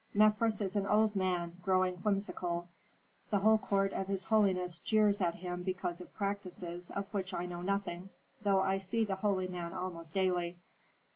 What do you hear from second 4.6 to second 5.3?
jeers